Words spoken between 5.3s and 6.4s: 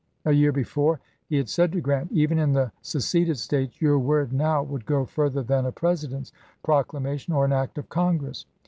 than a to &S2t, President's